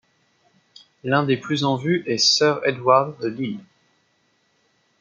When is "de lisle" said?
3.21-3.59